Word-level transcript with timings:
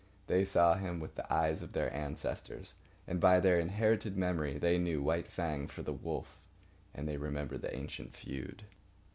They 0.25 0.45
saw 0.45 0.73
him 0.73 0.99
with 0.99 1.13
the 1.13 1.31
eyes 1.31 1.61
of 1.61 1.73
their 1.73 1.93
ancestors, 1.93 2.73
and 3.05 3.19
by 3.21 3.39
their 3.39 3.59
inherited 3.59 4.17
memory 4.17 4.57
they 4.57 4.79
knew 4.79 4.99
White 5.03 5.27
Fang 5.27 5.67
for 5.67 5.83
the 5.83 5.93
wolf, 5.93 6.39
and 6.91 7.07
they 7.07 7.17
remembered 7.17 7.61
the 7.61 7.75
ancient 7.75 8.15
feud. 8.15 8.63